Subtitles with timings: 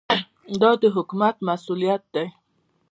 [0.61, 2.27] دا د حکومت مسوولیت دی.